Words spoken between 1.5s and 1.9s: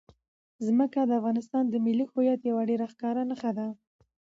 د